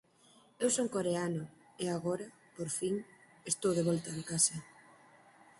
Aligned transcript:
Eu 0.63 0.69
son 0.77 0.87
coreano, 0.95 1.43
e 1.83 1.85
agora, 1.95 2.27
por 2.55 2.69
fin, 2.79 2.95
estou 3.51 3.71
de 3.75 3.83
volta 3.89 4.09
en 4.17 4.21
casa. 4.31 4.55